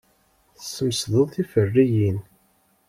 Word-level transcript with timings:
Tesmesdeḍ 0.57 1.27
tiferyin. 1.33 2.17